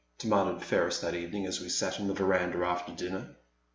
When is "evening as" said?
1.13-1.61